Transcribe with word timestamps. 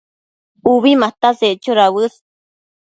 Ubi 0.71 0.91
mataseccho 1.03 1.79
dauës 1.83 2.21